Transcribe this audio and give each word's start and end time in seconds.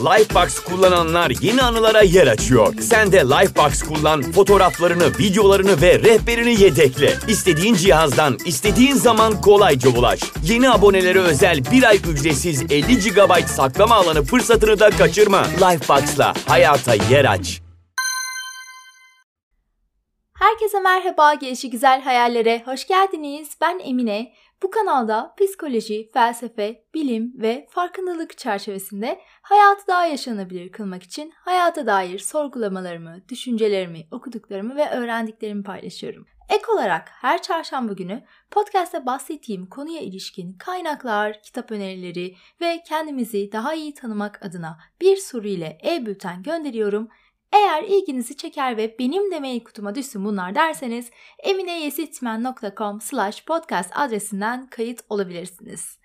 Lifebox 0.00 0.58
kullananlar 0.58 1.32
yeni 1.40 1.62
anılara 1.62 2.02
yer 2.02 2.26
açıyor. 2.26 2.74
Sen 2.80 3.12
de 3.12 3.18
Lifebox 3.20 3.82
kullan, 3.82 4.22
fotoğraflarını, 4.22 5.18
videolarını 5.18 5.82
ve 5.82 5.98
rehberini 5.98 6.62
yedekle. 6.62 7.14
İstediğin 7.28 7.74
cihazdan, 7.74 8.38
istediğin 8.46 8.94
zaman 8.94 9.40
kolayca 9.40 9.90
ulaş. 9.90 10.20
Yeni 10.44 10.70
abonelere 10.70 11.18
özel 11.18 11.64
bir 11.72 11.82
ay 11.82 11.96
ücretsiz 11.96 12.62
50 12.62 12.98
GB 12.98 13.46
saklama 13.46 13.94
alanı 13.94 14.22
fırsatını 14.22 14.80
da 14.80 14.90
kaçırma. 14.90 15.42
Lifebox'la 15.44 16.34
hayata 16.46 16.94
yer 16.94 17.24
aç. 17.24 17.60
Herkese 20.38 20.80
merhaba, 20.80 21.34
gelişi 21.34 21.70
güzel 21.70 22.02
hayallere 22.02 22.62
hoş 22.64 22.86
geldiniz. 22.86 23.48
Ben 23.60 23.80
Emine. 23.84 24.32
Bu 24.62 24.70
kanalda 24.70 25.34
psikoloji, 25.40 26.10
felsefe, 26.12 26.84
bilim 26.94 27.32
ve 27.34 27.66
farkındalık 27.70 28.38
çerçevesinde 28.38 29.20
hayatı 29.42 29.86
daha 29.86 30.06
yaşanabilir 30.06 30.72
kılmak 30.72 31.02
için 31.02 31.32
hayata 31.36 31.86
dair 31.86 32.18
sorgulamalarımı, 32.18 33.28
düşüncelerimi, 33.28 34.06
okuduklarımı 34.10 34.76
ve 34.76 34.90
öğrendiklerimi 34.90 35.62
paylaşıyorum. 35.62 36.26
Ek 36.48 36.64
olarak 36.72 37.08
her 37.08 37.42
çarşamba 37.42 37.92
günü 37.92 38.24
podcast'te 38.50 39.06
bahsettiğim 39.06 39.66
konuya 39.66 40.00
ilişkin 40.00 40.52
kaynaklar, 40.52 41.42
kitap 41.42 41.72
önerileri 41.72 42.34
ve 42.60 42.82
kendimizi 42.86 43.52
daha 43.52 43.74
iyi 43.74 43.94
tanımak 43.94 44.46
adına 44.46 44.78
bir 45.00 45.16
soru 45.16 45.48
ile 45.48 45.78
e-bülten 45.84 46.42
gönderiyorum 46.42 47.08
eğer 47.52 47.82
ilginizi 47.82 48.36
çeker 48.36 48.76
ve 48.76 48.98
benim 48.98 49.30
de 49.30 49.40
mail 49.40 49.64
kutuma 49.64 49.94
düşsün 49.94 50.24
bunlar 50.24 50.54
derseniz 50.54 51.10
emineyesitmen.com 51.38 53.00
slash 53.00 53.44
podcast 53.44 53.90
adresinden 53.94 54.66
kayıt 54.66 55.00
olabilirsiniz. 55.08 56.00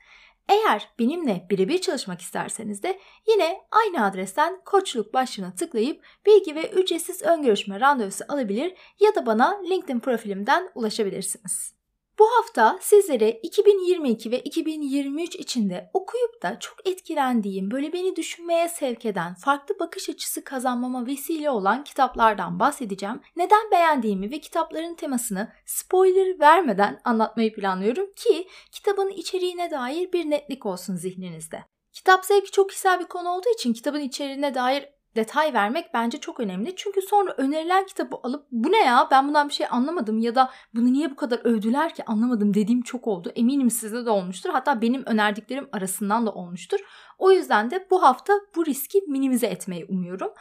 Eğer 0.49 0.89
benimle 0.99 1.47
birebir 1.49 1.81
çalışmak 1.81 2.21
isterseniz 2.21 2.83
de 2.83 2.99
yine 3.27 3.57
aynı 3.71 4.05
adresten 4.05 4.61
koçluk 4.65 5.13
başlığına 5.13 5.55
tıklayıp 5.55 6.03
bilgi 6.25 6.55
ve 6.55 6.69
ücretsiz 6.69 7.21
ön 7.21 7.43
görüşme 7.43 7.79
randevusu 7.79 8.23
alabilir 8.27 8.73
ya 8.99 9.15
da 9.15 9.25
bana 9.25 9.61
LinkedIn 9.69 9.99
profilimden 9.99 10.69
ulaşabilirsiniz. 10.75 11.74
Bu 12.19 12.27
hafta 12.37 12.77
sizlere 12.81 13.31
2022 13.31 14.31
ve 14.31 14.39
2023 14.39 15.35
içinde 15.35 15.89
okuyup 15.93 16.43
da 16.43 16.59
çok 16.59 16.87
etkilendiğim, 16.87 17.71
böyle 17.71 17.93
beni 17.93 18.15
düşünmeye 18.15 18.69
sevk 18.69 19.05
eden, 19.05 19.33
farklı 19.33 19.79
bakış 19.79 20.09
açısı 20.09 20.43
kazanmama 20.43 21.07
vesile 21.07 21.49
olan 21.49 21.83
kitaplardan 21.83 22.59
bahsedeceğim. 22.59 23.21
Neden 23.35 23.71
beğendiğimi 23.71 24.31
ve 24.31 24.39
kitapların 24.39 24.95
temasını 24.95 25.51
spoiler 25.65 26.39
vermeden 26.39 27.01
anlatmayı 27.03 27.53
planlıyorum 27.53 28.13
ki 28.15 28.47
kitabın 28.71 29.09
içeriğine 29.09 29.71
dair 29.71 30.11
bir 30.13 30.29
netlik 30.29 30.65
olsun 30.65 30.95
zihninizde. 30.95 31.63
Kitap 31.91 32.25
zevki 32.25 32.51
çok 32.51 32.69
kişisel 32.69 32.99
bir 32.99 33.05
konu 33.05 33.29
olduğu 33.29 33.49
için 33.53 33.73
kitabın 33.73 33.99
içeriğine 33.99 34.55
dair 34.55 34.94
detay 35.15 35.53
vermek 35.53 35.93
bence 35.93 36.17
çok 36.19 36.39
önemli. 36.39 36.75
Çünkü 36.75 37.01
sonra 37.01 37.31
önerilen 37.37 37.85
kitabı 37.85 38.15
alıp 38.23 38.45
bu 38.51 38.71
ne 38.71 38.85
ya 38.85 39.07
ben 39.11 39.27
bundan 39.27 39.49
bir 39.49 39.53
şey 39.53 39.67
anlamadım 39.69 40.19
ya 40.19 40.35
da 40.35 40.51
bunu 40.73 40.93
niye 40.93 41.11
bu 41.11 41.15
kadar 41.15 41.39
övdüler 41.43 41.93
ki 41.93 42.05
anlamadım 42.05 42.53
dediğim 42.53 42.81
çok 42.81 43.07
oldu. 43.07 43.31
Eminim 43.35 43.69
sizde 43.69 44.05
de 44.05 44.09
olmuştur. 44.09 44.49
Hatta 44.49 44.81
benim 44.81 45.05
önerdiklerim 45.05 45.69
arasından 45.71 46.25
da 46.25 46.31
olmuştur. 46.31 46.79
O 47.17 47.31
yüzden 47.31 47.71
de 47.71 47.87
bu 47.91 48.03
hafta 48.03 48.33
bu 48.55 48.65
riski 48.65 49.01
minimize 49.07 49.47
etmeyi 49.47 49.85
umuyorum. 49.85 50.31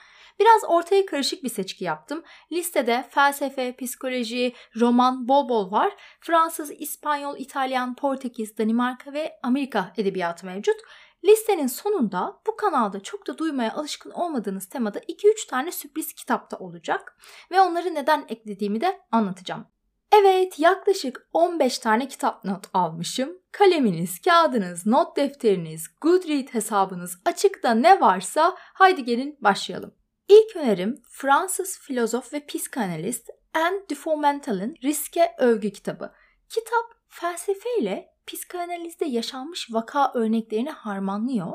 Biraz 0.41 0.65
ortaya 0.69 1.07
karışık 1.07 1.45
bir 1.45 1.49
seçki 1.49 1.85
yaptım. 1.85 2.23
Listede 2.53 3.05
felsefe, 3.11 3.77
psikoloji, 3.77 4.53
roman 4.81 5.29
bol 5.29 5.49
bol 5.49 5.71
var. 5.71 5.93
Fransız, 6.21 6.71
İspanyol, 6.79 7.37
İtalyan, 7.39 7.95
Portekiz, 7.95 8.59
Danimarka 8.59 9.13
ve 9.13 9.39
Amerika 9.43 9.93
edebiyatı 9.97 10.47
mevcut. 10.47 10.77
Listenin 11.25 11.67
sonunda 11.67 12.41
bu 12.47 12.57
kanalda 12.57 13.03
çok 13.03 13.27
da 13.27 13.39
duymaya 13.39 13.73
alışkın 13.73 14.11
olmadığınız 14.11 14.69
temada 14.69 14.99
2-3 14.99 15.49
tane 15.49 15.73
sürpriz 15.73 16.13
kitap 16.13 16.51
da 16.51 16.57
olacak 16.57 17.17
ve 17.51 17.61
onları 17.61 17.95
neden 17.95 18.25
eklediğimi 18.29 18.81
de 18.81 19.01
anlatacağım. 19.13 19.67
Evet 20.13 20.59
yaklaşık 20.59 21.29
15 21.33 21.79
tane 21.79 22.09
kitap 22.09 22.45
not 22.45 22.67
almışım. 22.75 23.39
Kaleminiz, 23.53 24.21
kağıdınız, 24.21 24.87
not 24.87 25.17
defteriniz, 25.17 25.87
Goodreads 26.01 26.55
hesabınız 26.55 27.19
açıkta 27.25 27.75
ne 27.75 28.01
varsa 28.01 28.57
haydi 28.59 29.05
gelin 29.05 29.39
başlayalım. 29.41 29.95
İlk 30.29 30.57
önerim 30.57 31.03
Fransız 31.11 31.79
filozof 31.79 32.33
ve 32.33 32.47
psikanalist 32.47 33.31
Anne 33.55 33.89
de 33.91 33.95
Fomental'ın 33.95 34.75
Riske 34.83 35.35
Övgü 35.39 35.71
kitabı. 35.71 36.13
Kitap 36.49 36.85
felsefeyle 37.09 38.14
psikanalizde 38.27 39.05
yaşanmış 39.05 39.69
vaka 39.73 40.13
örneklerini 40.15 40.71
harmanlıyor. 40.71 41.53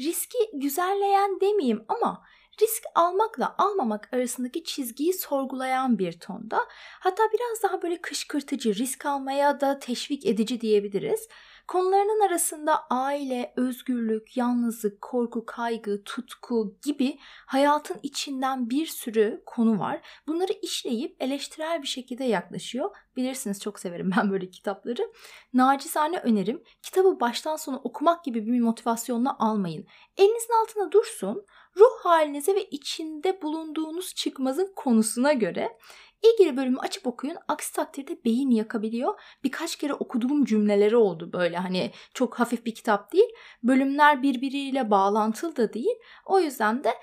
Riski 0.00 0.38
güzelleyen 0.54 1.40
demeyeyim 1.40 1.84
ama 1.88 2.24
risk 2.62 2.82
almakla 2.94 3.54
almamak 3.58 4.08
arasındaki 4.12 4.64
çizgiyi 4.64 5.12
sorgulayan 5.12 5.98
bir 5.98 6.20
tonda. 6.20 6.60
Hatta 7.00 7.22
biraz 7.32 7.62
daha 7.62 7.82
böyle 7.82 8.00
kışkırtıcı, 8.00 8.74
risk 8.74 9.06
almaya 9.06 9.60
da 9.60 9.78
teşvik 9.78 10.26
edici 10.26 10.60
diyebiliriz. 10.60 11.28
Konularının 11.68 12.26
arasında 12.26 12.86
aile, 12.90 13.52
özgürlük, 13.56 14.36
yalnızlık, 14.36 15.00
korku, 15.00 15.46
kaygı, 15.46 16.04
tutku 16.04 16.78
gibi 16.82 17.18
hayatın 17.46 18.00
içinden 18.02 18.70
bir 18.70 18.86
sürü 18.86 19.42
konu 19.46 19.78
var. 19.78 20.00
Bunları 20.26 20.52
işleyip 20.62 21.16
eleştirel 21.22 21.82
bir 21.82 21.86
şekilde 21.86 22.24
yaklaşıyor. 22.24 22.96
Bilirsiniz 23.16 23.60
çok 23.60 23.80
severim 23.80 24.10
ben 24.16 24.30
böyle 24.30 24.50
kitapları. 24.50 25.12
Nacizane 25.52 26.18
önerim 26.18 26.62
kitabı 26.82 27.20
baştan 27.20 27.56
sona 27.56 27.76
okumak 27.76 28.24
gibi 28.24 28.46
bir 28.46 28.60
motivasyonla 28.60 29.36
almayın. 29.38 29.86
Elinizin 30.16 30.62
altında 30.62 30.92
dursun, 30.92 31.46
ruh 31.76 32.04
halinize 32.04 32.54
ve 32.54 32.64
içinde 32.64 33.42
bulunduğunuz 33.42 34.14
çıkmazın 34.14 34.72
konusuna 34.76 35.32
göre 35.32 35.78
İlgili 36.22 36.56
bölümü 36.56 36.78
açıp 36.78 37.06
okuyun. 37.06 37.36
Aksi 37.48 37.72
takdirde 37.72 38.24
beyin 38.24 38.50
yakabiliyor. 38.50 39.20
Birkaç 39.44 39.76
kere 39.76 39.94
okuduğum 39.94 40.44
cümleleri 40.44 40.96
oldu 40.96 41.32
böyle 41.32 41.56
hani 41.56 41.90
çok 42.14 42.40
hafif 42.40 42.66
bir 42.66 42.74
kitap 42.74 43.12
değil. 43.12 43.28
Bölümler 43.62 44.22
birbiriyle 44.22 44.90
bağlantılı 44.90 45.56
da 45.56 45.72
değil. 45.72 45.96
O 46.26 46.40
yüzden 46.40 46.84
de 46.84 46.94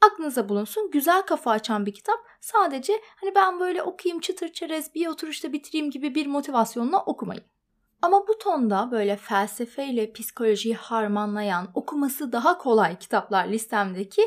aklınıza 0.00 0.48
bulunsun. 0.48 0.90
Güzel 0.90 1.22
kafa 1.22 1.50
açan 1.50 1.86
bir 1.86 1.94
kitap. 1.94 2.18
Sadece 2.40 3.00
hani 3.16 3.34
ben 3.34 3.60
böyle 3.60 3.82
okuyayım 3.82 4.20
çıtır 4.20 4.48
çerez 4.52 4.94
bir 4.94 5.06
oturuşta 5.06 5.52
bitireyim 5.52 5.90
gibi 5.90 6.14
bir 6.14 6.26
motivasyonla 6.26 7.04
okumayın. 7.04 7.44
Ama 8.02 8.28
bu 8.28 8.38
tonda 8.38 8.88
böyle 8.90 9.16
felsefeyle 9.16 10.12
psikolojiyi 10.12 10.74
harmanlayan, 10.74 11.68
okuması 11.74 12.32
daha 12.32 12.58
kolay 12.58 12.98
kitaplar 12.98 13.48
listemdeki 13.48 14.22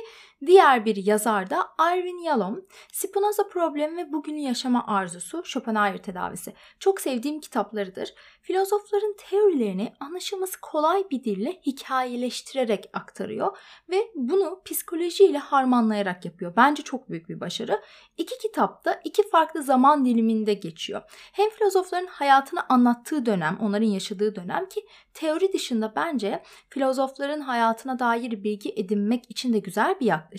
diğer 0.45 0.85
bir 0.85 0.95
yazar 0.95 1.49
da 1.49 1.67
Irvin 1.93 2.23
Yalom. 2.23 2.65
Spinoza 2.93 3.47
Problemi 3.47 3.97
ve 3.97 4.13
Bugünü 4.13 4.39
Yaşama 4.39 4.87
Arzusu, 4.87 5.43
Schopenhauer 5.45 5.97
Tedavisi. 5.97 6.53
Çok 6.79 7.01
sevdiğim 7.01 7.39
kitaplarıdır. 7.39 8.13
Filozofların 8.41 9.15
teorilerini 9.29 9.93
anlaşılması 9.99 10.61
kolay 10.61 11.03
bir 11.11 11.23
dille 11.23 11.61
hikayeleştirerek 11.65 12.89
aktarıyor 12.93 13.57
ve 13.89 14.11
bunu 14.15 14.61
psikolojiyle 14.65 15.37
harmanlayarak 15.37 16.25
yapıyor. 16.25 16.53
Bence 16.55 16.83
çok 16.83 17.09
büyük 17.09 17.29
bir 17.29 17.39
başarı. 17.39 17.81
İki 18.17 18.37
kitap 18.37 18.85
da 18.85 19.01
iki 19.03 19.29
farklı 19.29 19.63
zaman 19.63 20.05
diliminde 20.05 20.53
geçiyor. 20.53 21.01
Hem 21.33 21.49
filozofların 21.49 22.07
hayatını 22.07 22.69
anlattığı 22.69 23.25
dönem, 23.25 23.57
onların 23.61 23.87
yaşadığı 23.87 24.35
dönem 24.35 24.69
ki 24.69 24.85
teori 25.13 25.53
dışında 25.53 25.93
bence 25.95 26.43
filozofların 26.69 27.41
hayatına 27.41 27.99
dair 27.99 28.43
bilgi 28.43 28.73
edinmek 28.75 29.31
için 29.31 29.53
de 29.53 29.59
güzel 29.59 29.99
bir 29.99 30.05
yaklaşım. 30.05 30.30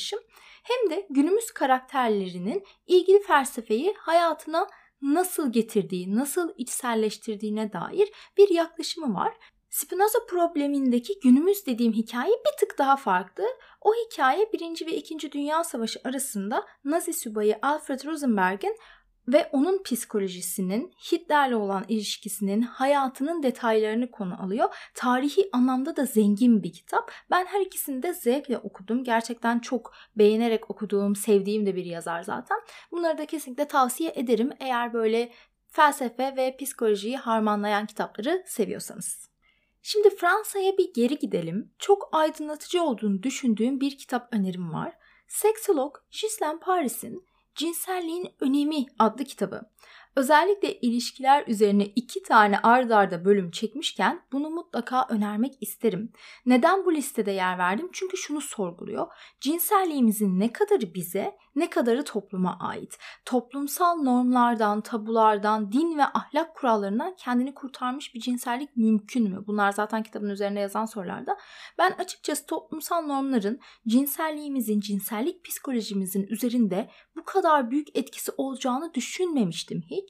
Hem 0.63 0.91
de 0.91 1.07
günümüz 1.11 1.51
karakterlerinin 1.51 2.65
ilgili 2.87 3.23
felsefeyi 3.23 3.95
hayatına 3.99 4.69
nasıl 5.03 5.53
getirdiği, 5.53 6.17
nasıl 6.17 6.53
içselleştirdiğine 6.57 7.73
dair 7.73 8.09
bir 8.37 8.49
yaklaşımı 8.49 9.15
var. 9.15 9.35
Spinoza 9.71 10.19
problemindeki 10.29 11.21
günümüz 11.21 11.67
dediğim 11.67 11.93
hikaye 11.93 12.33
bir 12.33 12.59
tık 12.61 12.79
daha 12.79 12.97
farklı. 12.97 13.45
O 13.81 13.93
hikaye 13.95 14.53
1. 14.53 14.87
ve 14.87 14.93
2. 14.97 15.33
Dünya 15.33 15.65
Savaşı 15.65 16.01
arasında 16.05 16.67
Nazi 16.85 17.13
subayı 17.13 17.59
Alfred 17.63 18.05
Rosenberg'in 18.05 18.77
ve 19.29 19.49
onun 19.53 19.83
psikolojisinin 19.83 20.93
Hitler'le 21.13 21.55
olan 21.55 21.85
ilişkisinin 21.89 22.63
hayatının 22.63 23.43
detaylarını 23.43 24.11
konu 24.11 24.43
alıyor. 24.43 24.75
Tarihi 24.95 25.49
anlamda 25.53 25.97
da 25.97 26.05
zengin 26.05 26.63
bir 26.63 26.73
kitap. 26.73 27.13
Ben 27.31 27.47
her 27.47 27.61
ikisini 27.61 28.03
de 28.03 28.15
zevkle 28.15 28.59
okudum. 28.59 29.05
Gerçekten 29.05 29.59
çok 29.59 29.93
beğenerek 30.17 30.71
okuduğum, 30.71 31.17
sevdiğim 31.17 31.67
de 31.67 31.77
bir 31.77 31.85
yazar 31.85 32.23
zaten. 32.23 32.59
Bunları 32.93 33.19
da 33.19 33.27
kesinlikle 33.27 33.69
tavsiye 33.69 34.13
ederim 34.17 34.51
eğer 34.61 34.93
böyle 34.93 35.33
felsefe 35.69 36.37
ve 36.37 36.57
psikolojiyi 36.57 37.17
harmanlayan 37.17 37.87
kitapları 37.87 38.45
seviyorsanız. 38.47 39.33
Şimdi 39.83 40.17
Fransa'ya 40.17 40.79
bir 40.79 40.95
geri 40.95 41.19
gidelim. 41.19 41.73
Çok 41.79 42.09
aydınlatıcı 42.13 42.83
olduğunu 42.83 43.23
düşündüğüm 43.23 43.81
bir 43.81 43.99
kitap 43.99 44.29
önerim 44.35 44.73
var. 44.73 44.93
Seksolog 45.29 45.97
Ghislaine 46.11 46.59
Paris'in 46.59 47.27
Cinselliğin 47.55 48.35
Önemi 48.41 48.87
adlı 48.99 49.25
kitabı. 49.25 49.63
Özellikle 50.17 50.81
ilişkiler 50.81 51.45
üzerine 51.47 51.87
iki 51.87 52.23
tane 52.23 52.59
ard 52.59 52.91
arda 52.91 53.25
bölüm 53.25 53.51
çekmişken 53.51 54.23
bunu 54.33 54.51
mutlaka 54.51 55.07
önermek 55.09 55.53
isterim. 55.61 56.13
Neden 56.47 56.85
bu 56.85 56.95
listede 56.95 57.31
yer 57.31 57.59
verdim? 57.59 57.89
Çünkü 57.93 58.17
şunu 58.17 58.41
sorguluyor. 58.41 59.07
Cinselliğimizin 59.41 60.41
ne 60.41 60.53
kadarı 60.53 60.95
bize, 60.95 61.37
ne 61.57 61.71
kadarı 61.71 62.05
topluma 62.05 62.59
ait? 62.61 62.99
Toplumsal 63.25 63.97
normlardan, 63.97 64.81
tabulardan, 64.81 65.73
din 65.73 65.99
ve 65.99 66.05
ahlak 66.05 66.55
kurallarından 66.55 67.15
kendini 67.17 67.55
kurtarmış 67.55 68.15
bir 68.15 68.21
cinsellik 68.21 68.77
mümkün 68.77 69.31
mü? 69.31 69.45
Bunlar 69.47 69.73
zaten 69.73 70.03
kitabın 70.03 70.29
üzerinde 70.29 70.61
yazan 70.61 70.85
sorularda. 70.85 71.37
Ben 71.79 71.93
açıkçası 71.93 72.47
toplumsal 72.47 73.03
normların 73.03 73.61
cinselliğimizin, 73.89 74.81
cinsellik 74.81 75.45
psikolojimizin 75.45 76.27
üzerinde 76.27 76.91
bu 77.17 77.25
kadar 77.25 77.71
büyük 77.71 77.99
etkisi 77.99 78.33
olacağını 78.37 78.95
düşünmemiştim 78.95 79.83
hiç 79.91 80.02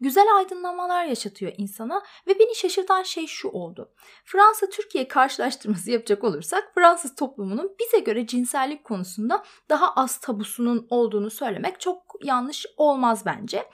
güzel 0.00 0.36
aydınlamalar 0.36 1.04
yaşatıyor 1.04 1.52
insana 1.56 2.02
ve 2.26 2.38
beni 2.38 2.54
şaşırtan 2.54 3.02
şey 3.02 3.26
şu 3.26 3.48
oldu. 3.48 3.92
Fransa-Türkiye 4.24 5.08
karşılaştırması 5.08 5.90
yapacak 5.90 6.24
olursak 6.24 6.72
Fransız 6.74 7.14
toplumunun 7.14 7.76
bize 7.80 7.98
göre 7.98 8.26
cinsellik 8.26 8.84
konusunda 8.84 9.44
daha 9.68 9.92
az 9.94 10.20
tabusunun 10.20 10.86
olduğunu 10.90 11.30
söylemek 11.30 11.80
çok 11.80 12.14
yanlış 12.22 12.66
olmaz 12.76 13.26
bence. 13.26 13.70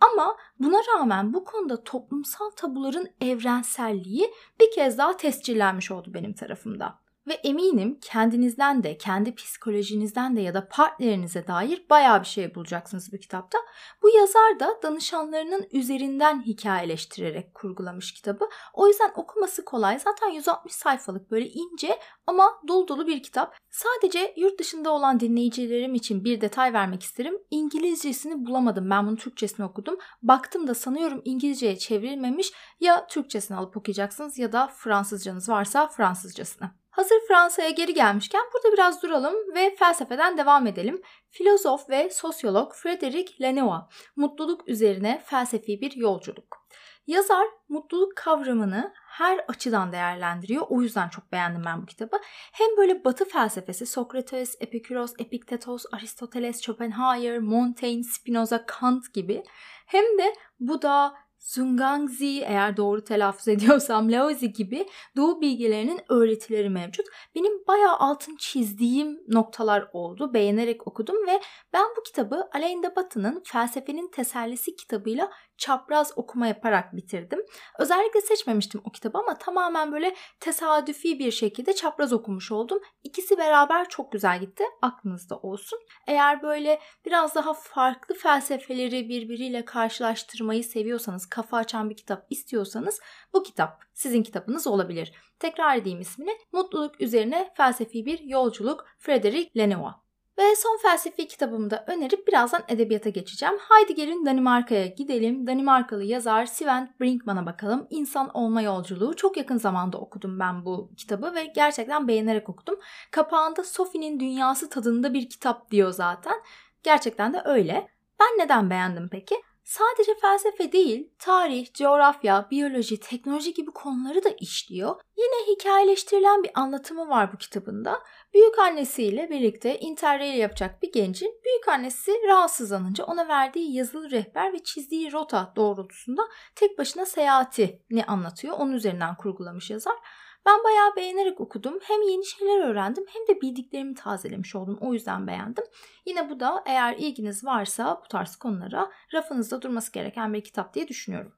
Ama 0.00 0.36
buna 0.60 0.78
rağmen 0.78 1.34
bu 1.34 1.44
konuda 1.44 1.84
toplumsal 1.84 2.50
tabuların 2.50 3.08
evrenselliği 3.20 4.34
bir 4.60 4.70
kez 4.70 4.98
daha 4.98 5.16
tescillenmiş 5.16 5.90
oldu 5.90 6.14
benim 6.14 6.34
tarafımda. 6.34 7.03
Ve 7.26 7.32
eminim 7.34 7.98
kendinizden 8.00 8.82
de, 8.82 8.98
kendi 8.98 9.34
psikolojinizden 9.34 10.36
de 10.36 10.40
ya 10.40 10.54
da 10.54 10.68
partnerinize 10.68 11.46
dair 11.46 11.86
bayağı 11.90 12.20
bir 12.20 12.26
şey 12.26 12.54
bulacaksınız 12.54 13.12
bu 13.12 13.16
kitapta. 13.16 13.58
Bu 14.02 14.08
yazar 14.08 14.60
da 14.60 14.78
danışanlarının 14.82 15.66
üzerinden 15.72 16.42
hikayeleştirerek 16.42 17.54
kurgulamış 17.54 18.12
kitabı. 18.12 18.48
O 18.72 18.88
yüzden 18.88 19.12
okuması 19.16 19.64
kolay. 19.64 19.98
Zaten 19.98 20.28
160 20.28 20.72
sayfalık 20.72 21.30
böyle 21.30 21.48
ince 21.48 21.98
ama 22.26 22.60
dolu 22.68 22.88
dolu 22.88 23.06
bir 23.06 23.22
kitap. 23.22 23.56
Sadece 23.70 24.34
yurt 24.36 24.58
dışında 24.58 24.90
olan 24.90 25.20
dinleyicilerim 25.20 25.94
için 25.94 26.24
bir 26.24 26.40
detay 26.40 26.72
vermek 26.72 27.02
isterim. 27.02 27.38
İngilizcesini 27.50 28.46
bulamadım. 28.46 28.90
Ben 28.90 29.06
bunu 29.06 29.16
Türkçesini 29.16 29.66
okudum. 29.66 29.98
Baktım 30.22 30.66
da 30.66 30.74
sanıyorum 30.74 31.22
İngilizceye 31.24 31.78
çevrilmemiş. 31.78 32.52
Ya 32.80 33.06
Türkçesini 33.06 33.56
alıp 33.56 33.76
okuyacaksınız 33.76 34.38
ya 34.38 34.52
da 34.52 34.66
Fransızcanız 34.66 35.48
varsa 35.48 35.88
Fransızcasını. 35.88 36.83
Hazır 36.96 37.20
Fransa'ya 37.28 37.70
geri 37.70 37.94
gelmişken 37.94 38.42
burada 38.52 38.72
biraz 38.72 39.02
duralım 39.02 39.34
ve 39.54 39.76
felsefeden 39.78 40.38
devam 40.38 40.66
edelim. 40.66 41.02
Filozof 41.30 41.90
ve 41.90 42.10
sosyolog 42.10 42.74
Frederick 42.74 43.44
Lenoir, 43.44 43.80
mutluluk 44.16 44.68
üzerine 44.68 45.22
felsefi 45.26 45.80
bir 45.80 45.96
yolculuk. 45.96 46.64
Yazar 47.06 47.46
mutluluk 47.68 48.16
kavramını 48.16 48.92
her 49.08 49.44
açıdan 49.48 49.92
değerlendiriyor. 49.92 50.66
O 50.68 50.82
yüzden 50.82 51.08
çok 51.08 51.32
beğendim 51.32 51.62
ben 51.66 51.82
bu 51.82 51.86
kitabı. 51.86 52.16
Hem 52.52 52.76
böyle 52.76 53.04
batı 53.04 53.24
felsefesi 53.24 53.86
Sokrates, 53.86 54.56
Epikuros, 54.60 55.12
Epiktetos, 55.18 55.84
Aristoteles, 55.92 56.62
Schopenhauer, 56.62 57.38
Montaigne, 57.38 58.02
Spinoza, 58.02 58.66
Kant 58.66 59.14
gibi 59.14 59.42
hem 59.86 60.18
de 60.18 60.34
Buda, 60.60 61.14
Zhangzi 61.44 62.40
eğer 62.40 62.76
doğru 62.76 63.04
telaffuz 63.04 63.48
ediyorsam 63.48 64.08
Laozi 64.12 64.52
gibi 64.52 64.86
doğu 65.16 65.40
bilgilerinin 65.40 66.00
öğretileri 66.08 66.70
mevcut. 66.70 67.06
Benim 67.34 67.66
bayağı 67.68 67.96
altın 67.96 68.36
çizdiğim 68.36 69.20
noktalar 69.28 69.88
oldu. 69.92 70.34
Beğenerek 70.34 70.86
okudum 70.86 71.26
ve 71.26 71.40
ben 71.72 71.86
bu 71.96 72.02
kitabı 72.02 72.48
Alain 72.54 72.82
de 72.82 72.96
Botton'ın 72.96 73.42
Felsefenin 73.44 74.10
Tesellisi 74.10 74.76
kitabıyla 74.76 75.30
çapraz 75.58 76.12
okuma 76.16 76.46
yaparak 76.46 76.96
bitirdim. 76.96 77.38
Özellikle 77.78 78.20
seçmemiştim 78.20 78.80
o 78.84 78.90
kitabı 78.90 79.18
ama 79.18 79.38
tamamen 79.38 79.92
böyle 79.92 80.14
tesadüfi 80.40 81.18
bir 81.18 81.30
şekilde 81.30 81.72
çapraz 81.74 82.12
okumuş 82.12 82.52
oldum. 82.52 82.78
İkisi 83.02 83.38
beraber 83.38 83.88
çok 83.88 84.12
güzel 84.12 84.40
gitti. 84.40 84.64
Aklınızda 84.82 85.36
olsun. 85.36 85.78
Eğer 86.06 86.42
böyle 86.42 86.80
biraz 87.04 87.34
daha 87.34 87.54
farklı 87.54 88.14
felsefeleri 88.14 89.08
birbiriyle 89.08 89.64
karşılaştırmayı 89.64 90.64
seviyorsanız, 90.64 91.26
kafa 91.26 91.56
açan 91.56 91.90
bir 91.90 91.96
kitap 91.96 92.26
istiyorsanız 92.30 93.00
bu 93.32 93.42
kitap 93.42 93.82
sizin 93.92 94.22
kitabınız 94.22 94.66
olabilir. 94.66 95.12
Tekrar 95.38 95.76
edeyim 95.76 96.00
ismini. 96.00 96.38
Mutluluk 96.52 97.00
üzerine 97.00 97.52
felsefi 97.56 98.06
bir 98.06 98.20
yolculuk 98.20 98.86
Frederick 98.98 99.60
Lenoir. 99.60 100.03
Ve 100.38 100.56
son 100.56 100.78
felsefi 100.82 101.28
kitabımı 101.28 101.70
da 101.70 101.84
önerip 101.86 102.28
birazdan 102.28 102.62
edebiyata 102.68 103.10
geçeceğim. 103.10 103.54
Haydi 103.60 103.94
gelin 103.94 104.26
Danimarka'ya 104.26 104.86
gidelim. 104.86 105.46
Danimarkalı 105.46 106.04
yazar 106.04 106.46
Sven 106.46 106.94
Brinkman'a 107.00 107.46
bakalım. 107.46 107.86
İnsan 107.90 108.30
olma 108.36 108.62
yolculuğu. 108.62 109.16
Çok 109.16 109.36
yakın 109.36 109.56
zamanda 109.56 109.98
okudum 109.98 110.40
ben 110.40 110.64
bu 110.64 110.90
kitabı 110.96 111.34
ve 111.34 111.44
gerçekten 111.44 112.08
beğenerek 112.08 112.48
okudum. 112.48 112.78
Kapağında 113.10 113.64
Sophie'nin 113.64 114.20
dünyası 114.20 114.68
tadında 114.68 115.14
bir 115.14 115.28
kitap 115.28 115.70
diyor 115.70 115.90
zaten. 115.90 116.34
Gerçekten 116.82 117.32
de 117.32 117.42
öyle. 117.44 117.88
Ben 118.20 118.44
neden 118.44 118.70
beğendim 118.70 119.08
peki? 119.12 119.34
Sadece 119.64 120.14
felsefe 120.20 120.72
değil, 120.72 121.10
tarih, 121.18 121.72
coğrafya, 121.72 122.48
biyoloji, 122.50 123.00
teknoloji 123.00 123.54
gibi 123.54 123.70
konuları 123.70 124.24
da 124.24 124.28
işliyor. 124.28 125.00
Yine 125.16 125.54
hikayeleştirilen 125.54 126.42
bir 126.42 126.50
anlatımı 126.54 127.08
var 127.08 127.32
bu 127.32 127.36
kitabında. 127.36 128.02
Büyük 128.34 128.58
annesiyle 128.58 129.30
birlikte 129.30 129.78
interrail 129.78 130.38
yapacak 130.38 130.82
bir 130.82 130.92
gencin 130.92 131.40
büyük 131.44 131.68
annesi 131.68 132.12
rahatsızlanınca 132.28 133.04
ona 133.04 133.28
verdiği 133.28 133.76
yazılı 133.76 134.10
rehber 134.10 134.52
ve 134.52 134.62
çizdiği 134.62 135.12
rota 135.12 135.52
doğrultusunda 135.56 136.22
tek 136.54 136.78
başına 136.78 137.06
seyahatini 137.06 138.04
anlatıyor. 138.06 138.56
Onun 138.58 138.72
üzerinden 138.72 139.16
kurgulamış 139.16 139.70
yazar. 139.70 139.96
Ben 140.46 140.64
bayağı 140.64 140.96
beğenerek 140.96 141.40
okudum. 141.40 141.78
Hem 141.82 142.02
yeni 142.02 142.26
şeyler 142.26 142.68
öğrendim 142.68 143.04
hem 143.08 143.36
de 143.36 143.40
bildiklerimi 143.40 143.94
tazelemiş 143.94 144.54
oldum. 144.54 144.78
O 144.80 144.92
yüzden 144.92 145.26
beğendim. 145.26 145.64
Yine 146.06 146.30
bu 146.30 146.40
da 146.40 146.62
eğer 146.66 146.96
ilginiz 146.96 147.44
varsa 147.44 148.00
bu 148.04 148.08
tarz 148.08 148.36
konulara 148.36 148.90
rafınızda 149.14 149.62
durması 149.62 149.92
gereken 149.92 150.34
bir 150.34 150.40
kitap 150.40 150.74
diye 150.74 150.88
düşünüyorum. 150.88 151.32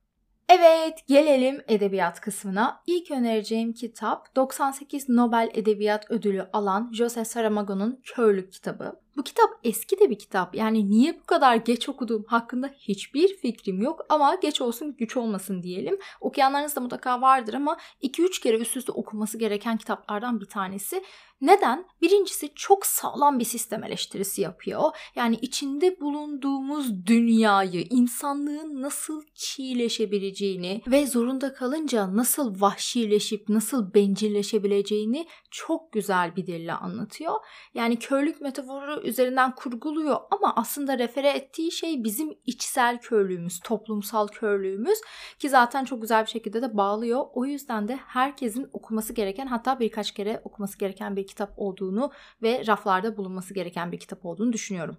Evet, 0.49 1.07
gelelim 1.07 1.63
edebiyat 1.69 2.21
kısmına. 2.21 2.83
İlk 2.87 3.11
önereceğim 3.11 3.73
kitap 3.73 4.37
98 4.37 5.09
Nobel 5.09 5.51
Edebiyat 5.55 6.11
Ödülü 6.11 6.49
alan 6.53 6.93
Jose 6.93 7.25
Saramago'nun 7.25 8.01
Körlük 8.05 8.53
kitabı. 8.53 9.01
Bu 9.17 9.23
kitap 9.23 9.51
eski 9.65 10.01
de 10.01 10.11
bir 10.11 10.19
kitap. 10.19 10.55
Yani 10.55 10.91
niye 10.91 11.21
bu 11.21 11.25
kadar 11.25 11.57
geç 11.57 11.89
okuduğum 11.89 12.25
hakkında 12.25 12.71
hiçbir 12.79 13.37
fikrim 13.37 13.83
yok 13.83 14.07
ama 14.09 14.35
geç 14.35 14.61
olsun 14.61 14.97
güç 14.99 15.17
olmasın 15.17 15.63
diyelim. 15.63 15.99
Okuyanlarınız 16.21 16.77
da 16.77 16.81
mutlaka 16.81 17.21
vardır 17.21 17.55
ama 17.55 17.77
2-3 18.03 18.43
kere 18.43 18.57
üst 18.57 18.77
üste 18.77 18.93
okunması 18.93 19.39
gereken 19.39 19.77
kitaplardan 19.77 20.41
bir 20.41 20.47
tanesi. 20.47 21.03
Neden? 21.41 21.87
Birincisi 22.03 22.55
çok 22.55 22.87
sağlam 22.87 23.39
bir 23.39 23.45
sistem 23.45 23.85
eleştirisi 23.85 24.41
yapıyor. 24.41 24.83
Yani 25.15 25.37
içinde 25.43 26.01
bulunduğumuz 26.01 27.07
dünyayı, 27.07 27.87
insanlığın 27.91 28.83
nasıl 28.83 29.23
çiğleşebileceğini 29.35 30.83
ve 30.87 31.07
zorunda 31.07 31.55
kalınca 31.55 32.17
nasıl 32.17 32.61
vahşileşip 32.61 33.49
nasıl 33.49 33.95
bencilleşebileceğini 33.95 35.27
çok 35.51 35.93
güzel 35.93 36.37
bir 36.37 36.47
dille 36.47 36.73
anlatıyor. 36.73 37.35
Yani 37.75 37.99
körlük 37.99 38.41
metaforu 38.41 39.06
üzerinden 39.07 39.55
kurguluyor 39.55 40.17
ama 40.31 40.53
aslında 40.57 40.99
refere 40.99 41.31
ettiği 41.31 41.73
şey 41.73 42.05
bizim 42.05 42.39
içsel 42.45 42.99
körlüğümüz, 43.01 43.61
toplumsal 43.61 44.27
körlüğümüz 44.29 44.99
ki 45.39 45.49
zaten 45.49 45.85
çok 45.85 46.03
güzel 46.03 46.25
bir 46.25 46.31
şekilde 46.31 46.63
de 46.63 46.77
bağlıyor. 46.77 47.25
O 47.35 47.45
yüzden 47.45 47.89
de 47.89 47.97
herkesin 47.97 48.69
okuması 48.73 49.13
gereken 49.13 49.47
hatta 49.47 49.81
birkaç 49.81 50.13
kere 50.13 50.41
okuması 50.45 50.79
gereken 50.79 51.17
bir 51.17 51.27
kitap 51.27 51.53
olduğunu 51.57 52.13
ve 52.43 52.67
raflarda 52.67 53.17
bulunması 53.17 53.55
gereken 53.55 53.93
bir 53.93 53.99
kitap 53.99 54.27
olduğunu 54.27 54.53
düşünüyorum. 54.53 54.97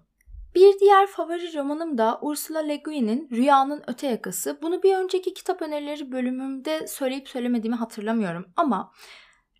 Bir 0.54 0.80
diğer 0.80 1.06
favori 1.06 1.54
romanım 1.54 1.98
da 1.98 2.18
Ursula 2.22 2.58
Le 2.58 2.76
Guin'in 2.76 3.28
Rüyanın 3.30 3.82
Öte 3.86 4.06
Yakası. 4.06 4.58
Bunu 4.62 4.82
bir 4.82 4.94
önceki 4.94 5.34
kitap 5.34 5.62
önerileri 5.62 6.12
bölümümde 6.12 6.86
söyleyip 6.86 7.28
söylemediğimi 7.28 7.76
hatırlamıyorum 7.76 8.46
ama 8.56 8.92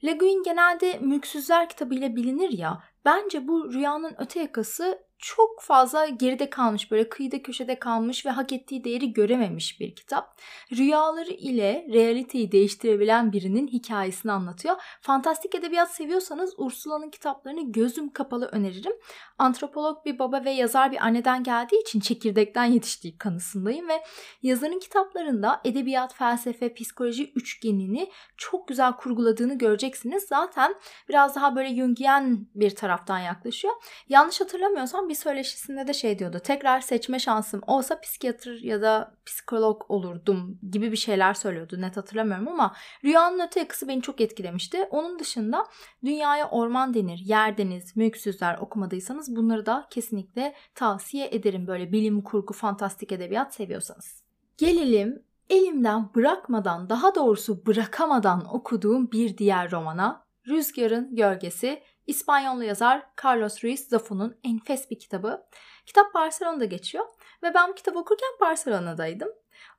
Le 0.04 0.12
Guin 0.12 0.42
genelde 0.42 0.98
Mülksüzler 0.98 1.68
kitabıyla 1.68 2.16
bilinir 2.16 2.50
ya. 2.50 2.82
Bence 3.08 3.48
bu 3.48 3.72
Rüyanın 3.72 4.14
Öte 4.18 4.40
Yakası 4.40 4.98
çok 5.18 5.62
fazla 5.62 6.06
geride 6.06 6.50
kalmış, 6.50 6.90
böyle 6.90 7.08
kıyıda 7.08 7.42
köşede 7.42 7.78
kalmış 7.78 8.26
ve 8.26 8.30
hak 8.30 8.52
ettiği 8.52 8.84
değeri 8.84 9.12
görememiş 9.12 9.80
bir 9.80 9.94
kitap. 9.94 10.38
Rüyaları 10.76 11.30
ile 11.30 11.86
realiteyi 11.92 12.52
değiştirebilen 12.52 13.32
birinin 13.32 13.68
hikayesini 13.68 14.32
anlatıyor. 14.32 14.76
Fantastik 15.00 15.54
edebiyat 15.54 15.94
seviyorsanız 15.94 16.54
Ursula'nın 16.56 17.10
kitaplarını 17.10 17.72
gözüm 17.72 18.12
kapalı 18.12 18.46
öneririm. 18.46 18.92
Antropolog 19.38 20.04
bir 20.04 20.18
baba 20.18 20.44
ve 20.44 20.50
yazar 20.50 20.92
bir 20.92 21.06
anneden 21.06 21.42
geldiği 21.42 21.80
için 21.80 22.00
çekirdekten 22.00 22.64
yetiştiği 22.64 23.18
kanısındayım 23.18 23.88
ve 23.88 24.02
yazarın 24.42 24.78
kitaplarında 24.78 25.60
edebiyat, 25.64 26.14
felsefe, 26.14 26.74
psikoloji 26.74 27.32
üçgenini 27.34 28.10
çok 28.36 28.68
güzel 28.68 28.92
kurguladığını 28.92 29.58
göreceksiniz. 29.58 30.22
Zaten 30.22 30.74
biraz 31.08 31.34
daha 31.34 31.56
böyle 31.56 31.74
Jungian 31.74 32.46
bir 32.54 32.70
taraf 32.70 32.98
taraftan 32.98 33.18
yaklaşıyor. 33.18 33.74
Yanlış 34.08 34.40
hatırlamıyorsam 34.40 35.07
bir 35.08 35.14
söyleşisinde 35.14 35.86
de 35.86 35.92
şey 35.92 36.18
diyordu. 36.18 36.38
Tekrar 36.44 36.80
seçme 36.80 37.18
şansım 37.18 37.60
olsa 37.66 38.00
psikiyatr 38.00 38.48
ya 38.62 38.82
da 38.82 39.14
psikolog 39.26 39.82
olurdum 39.88 40.58
gibi 40.70 40.92
bir 40.92 40.96
şeyler 40.96 41.34
söylüyordu. 41.34 41.80
Net 41.80 41.96
hatırlamıyorum 41.96 42.48
ama 42.48 42.74
Rüyanın 43.04 43.46
Öte 43.46 43.60
Yakası 43.60 43.88
beni 43.88 44.02
çok 44.02 44.20
etkilemişti. 44.20 44.84
Onun 44.90 45.18
dışında 45.18 45.66
Dünyaya 46.04 46.48
Orman 46.50 46.94
Denir, 46.94 47.18
Yer 47.18 47.58
Deniz, 47.58 47.96
Mülksüzler 47.96 48.58
okumadıysanız 48.58 49.36
bunları 49.36 49.66
da 49.66 49.86
kesinlikle 49.90 50.54
tavsiye 50.74 51.28
ederim. 51.32 51.66
Böyle 51.66 51.92
bilim, 51.92 52.22
kurgu, 52.22 52.54
fantastik 52.54 53.12
edebiyat 53.12 53.54
seviyorsanız. 53.54 54.22
Gelelim 54.58 55.22
elimden 55.50 56.14
bırakmadan 56.14 56.90
daha 56.90 57.14
doğrusu 57.14 57.66
bırakamadan 57.66 58.54
okuduğum 58.54 59.12
bir 59.12 59.38
diğer 59.38 59.70
romana 59.70 60.24
Rüzgarın 60.48 61.16
Gölgesi 61.16 61.82
İspanyol 62.08 62.62
yazar 62.62 63.06
Carlos 63.24 63.64
Ruiz 63.64 63.88
Zafo'nun 63.88 64.40
enfes 64.44 64.90
bir 64.90 64.98
kitabı. 64.98 65.46
Kitap 65.86 66.14
Barcelona'da 66.14 66.64
geçiyor 66.64 67.04
ve 67.42 67.54
ben 67.54 67.68
bu 67.68 67.74
kitabı 67.74 67.98
okurken 67.98 68.30
Barcelona'daydım. 68.40 69.28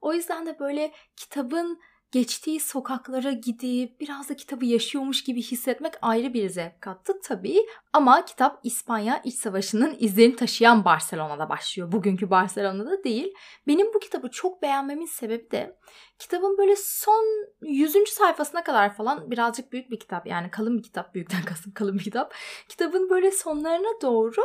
O 0.02 0.14
yüzden 0.14 0.46
de 0.46 0.60
böyle 0.60 0.94
kitabın 1.16 1.82
geçtiği 2.12 2.60
sokaklara 2.60 3.32
gidip 3.32 4.00
biraz 4.00 4.30
da 4.30 4.36
kitabı 4.36 4.66
yaşıyormuş 4.66 5.24
gibi 5.24 5.42
hissetmek 5.42 5.94
ayrı 6.02 6.34
bir 6.34 6.50
zevk 6.50 6.82
kattı 6.82 7.14
tabii. 7.24 7.66
Ama 7.94 8.26
kitap 8.26 8.60
İspanya 8.64 9.22
İç 9.24 9.36
Savaşı'nın 9.36 9.96
izlerini 10.00 10.36
taşıyan 10.36 10.86
Barcelona'da 10.86 11.50
başlıyor. 11.50 11.92
Bugünkü 11.92 12.30
Barcelona'da 12.30 13.04
değil. 13.04 13.34
Benim 13.68 13.94
bu 13.94 14.00
kitabı 14.00 14.30
çok 14.30 14.62
beğenmemin 14.62 15.06
sebebi 15.06 15.52
de 15.52 15.78
kitabın 16.20 16.58
böyle 16.58 16.76
son 16.76 17.48
100. 17.62 17.96
sayfasına 18.10 18.64
kadar 18.64 18.96
falan 18.96 19.32
birazcık 19.32 19.72
büyük 19.72 19.92
bir 19.92 20.00
kitap. 20.00 20.28
Yani 20.28 20.52
kalın 20.52 20.78
bir 20.78 20.84
kitap. 20.84 21.16
Büyükten 21.16 21.42
kastım 21.46 21.74
kalın 21.74 21.98
bir 21.98 22.04
kitap. 22.04 22.34
Kitabın 22.70 23.10
böyle 23.10 23.32
sonlarına 23.32 24.02
doğru 24.02 24.42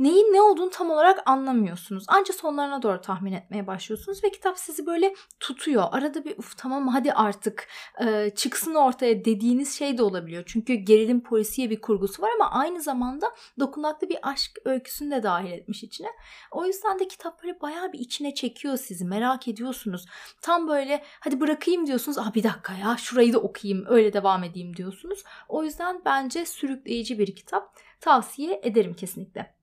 neyin 0.00 0.32
ne 0.32 0.42
olduğunu 0.42 0.70
tam 0.70 0.90
olarak 0.90 1.22
anlamıyorsunuz. 1.26 2.04
Ancak 2.08 2.36
sonlarına 2.36 2.82
doğru 2.82 3.00
tahmin 3.00 3.32
etmeye 3.32 3.66
başlıyorsunuz 3.66 4.24
ve 4.24 4.30
kitap 4.30 4.58
sizi 4.58 4.86
böyle 4.86 5.14
tutuyor. 5.40 5.84
Arada 5.92 6.24
bir 6.24 6.38
uf 6.38 6.56
tamam 6.56 6.88
hadi 6.88 7.12
artık 7.12 7.68
e, 8.06 8.30
çıksın 8.36 8.74
ortaya 8.74 9.24
dediğiniz 9.24 9.78
şey 9.78 9.98
de 9.98 10.02
olabiliyor. 10.02 10.42
Çünkü 10.46 10.74
gerilim 10.74 11.22
polisiye 11.22 11.70
bir 11.70 11.80
kurgusu 11.80 12.22
var 12.22 12.30
ama 12.34 12.50
aynı 12.50 12.82
zamanda 12.82 13.34
dokunaklı 13.58 14.08
bir 14.08 14.18
aşk 14.22 14.58
öyküsünü 14.64 15.10
de 15.10 15.22
dahil 15.22 15.52
etmiş 15.52 15.82
içine. 15.82 16.08
O 16.50 16.66
yüzden 16.66 16.98
de 16.98 17.08
kitap 17.08 17.42
böyle 17.42 17.60
bayağı 17.60 17.92
bir 17.92 17.98
içine 17.98 18.34
çekiyor 18.34 18.76
sizi. 18.76 19.04
Merak 19.04 19.48
ediyorsunuz. 19.48 20.06
Tam 20.42 20.68
böyle 20.68 21.04
hadi 21.20 21.40
bırakayım 21.40 21.86
diyorsunuz. 21.86 22.18
Ah 22.18 22.34
bir 22.34 22.42
dakika 22.42 22.72
ya 22.74 22.96
şurayı 22.96 23.32
da 23.32 23.38
okuyayım 23.38 23.84
öyle 23.88 24.12
devam 24.12 24.44
edeyim 24.44 24.76
diyorsunuz. 24.76 25.24
O 25.48 25.64
yüzden 25.64 26.02
bence 26.04 26.46
sürükleyici 26.46 27.18
bir 27.18 27.34
kitap. 27.36 27.76
Tavsiye 28.00 28.60
ederim 28.64 28.94
kesinlikle. 28.94 29.59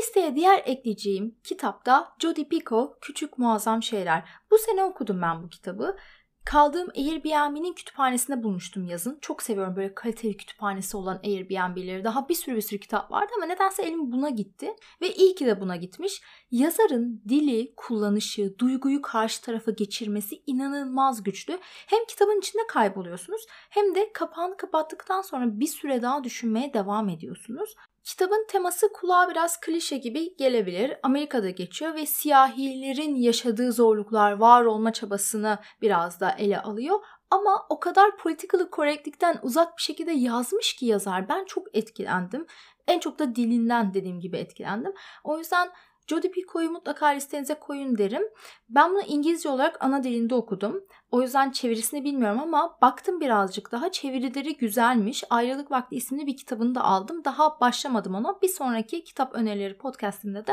Listeye 0.00 0.36
diğer 0.36 0.62
ekleyeceğim 0.64 1.38
kitapta 1.44 2.12
Jodi 2.18 2.48
Pico 2.48 2.98
Küçük 3.00 3.38
Muazzam 3.38 3.82
Şeyler. 3.82 4.28
Bu 4.50 4.58
sene 4.58 4.84
okudum 4.84 5.22
ben 5.22 5.42
bu 5.42 5.48
kitabı. 5.48 5.96
Kaldığım 6.44 6.88
Airbnb'nin 6.96 7.72
kütüphanesinde 7.72 8.42
bulmuştum 8.42 8.84
yazın. 8.84 9.18
Çok 9.20 9.42
seviyorum 9.42 9.76
böyle 9.76 9.94
kaliteli 9.94 10.36
kütüphanesi 10.36 10.96
olan 10.96 11.20
Airbnb'leri. 11.24 12.04
Daha 12.04 12.28
bir 12.28 12.34
sürü 12.34 12.56
bir 12.56 12.60
sürü 12.60 12.80
kitap 12.80 13.10
vardı 13.10 13.32
ama 13.36 13.46
nedense 13.46 13.82
elim 13.82 14.12
buna 14.12 14.30
gitti. 14.30 14.74
Ve 15.00 15.14
iyi 15.14 15.34
ki 15.34 15.46
de 15.46 15.60
buna 15.60 15.76
gitmiş. 15.76 16.22
Yazarın 16.50 17.22
dili, 17.28 17.74
kullanışı, 17.76 18.58
duyguyu 18.58 19.02
karşı 19.02 19.42
tarafa 19.42 19.70
geçirmesi 19.70 20.42
inanılmaz 20.46 21.22
güçlü. 21.22 21.58
Hem 21.86 22.04
kitabın 22.04 22.38
içinde 22.38 22.62
kayboluyorsunuz 22.68 23.46
hem 23.70 23.94
de 23.94 24.12
kapağını 24.12 24.56
kapattıktan 24.56 25.22
sonra 25.22 25.60
bir 25.60 25.66
süre 25.66 26.02
daha 26.02 26.24
düşünmeye 26.24 26.74
devam 26.74 27.08
ediyorsunuz. 27.08 27.74
Kitabın 28.04 28.46
teması 28.48 28.92
kulağa 28.92 29.30
biraz 29.30 29.60
klişe 29.60 29.96
gibi 29.96 30.36
gelebilir. 30.36 30.96
Amerika'da 31.02 31.50
geçiyor 31.50 31.94
ve 31.94 32.06
siyahilerin 32.06 33.14
yaşadığı 33.14 33.72
zorluklar, 33.72 34.32
var 34.32 34.64
olma 34.64 34.92
çabasını 34.92 35.58
biraz 35.82 36.20
da 36.20 36.30
ele 36.38 36.60
alıyor. 36.60 37.00
Ama 37.30 37.66
o 37.68 37.80
kadar 37.80 38.16
political 38.16 38.70
correctlikten 38.72 39.38
uzak 39.42 39.76
bir 39.76 39.82
şekilde 39.82 40.12
yazmış 40.12 40.76
ki 40.76 40.86
yazar. 40.86 41.28
Ben 41.28 41.44
çok 41.44 41.76
etkilendim. 41.76 42.46
En 42.88 42.98
çok 42.98 43.18
da 43.18 43.34
dilinden 43.34 43.94
dediğim 43.94 44.20
gibi 44.20 44.36
etkilendim. 44.36 44.92
O 45.24 45.38
yüzden 45.38 45.70
Jodi 46.06 46.30
Pico'yu 46.30 46.70
mutlaka 46.70 47.06
listenize 47.06 47.54
koyun 47.54 47.98
derim. 47.98 48.22
Ben 48.68 48.90
bunu 48.90 49.02
İngilizce 49.02 49.48
olarak 49.48 49.84
ana 49.84 50.02
dilinde 50.02 50.34
okudum. 50.34 50.84
O 51.10 51.22
yüzden 51.22 51.50
çevirisini 51.50 52.04
bilmiyorum 52.04 52.40
ama 52.40 52.78
baktım 52.82 53.20
birazcık 53.20 53.72
daha. 53.72 53.92
Çevirileri 53.92 54.56
güzelmiş. 54.56 55.24
Ayrılık 55.30 55.70
Vakti 55.70 55.96
isimli 55.96 56.26
bir 56.26 56.36
kitabını 56.36 56.74
da 56.74 56.82
aldım. 56.84 57.24
Daha 57.24 57.60
başlamadım 57.60 58.14
ona. 58.14 58.42
Bir 58.42 58.48
sonraki 58.48 59.04
kitap 59.04 59.34
önerileri 59.34 59.78
podcastimde 59.78 60.46
de 60.46 60.52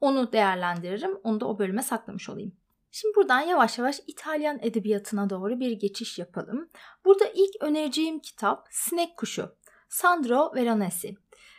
onu 0.00 0.32
değerlendiririm. 0.32 1.18
Onu 1.24 1.40
da 1.40 1.46
o 1.46 1.58
bölüme 1.58 1.82
saklamış 1.82 2.28
olayım. 2.28 2.52
Şimdi 2.90 3.14
buradan 3.16 3.40
yavaş 3.40 3.78
yavaş 3.78 4.00
İtalyan 4.06 4.58
edebiyatına 4.62 5.30
doğru 5.30 5.60
bir 5.60 5.70
geçiş 5.70 6.18
yapalım. 6.18 6.68
Burada 7.04 7.24
ilk 7.34 7.62
önereceğim 7.62 8.20
kitap 8.20 8.66
Sinek 8.70 9.16
Kuşu. 9.16 9.56
Sandro 9.88 10.54
Veronesi. 10.54 11.14